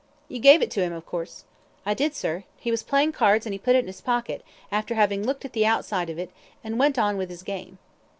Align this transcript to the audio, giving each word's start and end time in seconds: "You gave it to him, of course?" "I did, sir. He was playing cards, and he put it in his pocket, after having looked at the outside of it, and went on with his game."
"You 0.29 0.39
gave 0.39 0.63
it 0.63 0.71
to 0.71 0.81
him, 0.81 0.93
of 0.93 1.05
course?" 1.05 1.43
"I 1.85 1.93
did, 1.93 2.15
sir. 2.15 2.43
He 2.57 2.71
was 2.71 2.81
playing 2.81 3.11
cards, 3.11 3.45
and 3.45 3.53
he 3.53 3.59
put 3.59 3.75
it 3.75 3.81
in 3.81 3.85
his 3.85 4.01
pocket, 4.01 4.43
after 4.71 4.95
having 4.95 5.23
looked 5.23 5.45
at 5.45 5.53
the 5.53 5.67
outside 5.67 6.09
of 6.09 6.17
it, 6.17 6.31
and 6.63 6.79
went 6.79 6.97
on 6.97 7.17
with 7.17 7.29
his 7.29 7.43
game." 7.43 7.77